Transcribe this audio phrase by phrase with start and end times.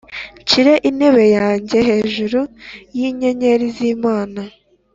[0.41, 2.39] nshyire intebe yanjye hejuru
[2.97, 4.41] y’inyenyeri z’Imana,